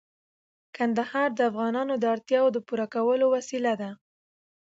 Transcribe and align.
کندهار 0.75 1.29
د 1.35 1.39
افغانانو 1.49 1.93
د 1.99 2.03
اړتیاوو 2.13 2.53
د 2.55 2.57
پوره 2.67 2.85
کولو 2.95 3.25
وسیله 3.35 3.73
ده. 3.81 3.89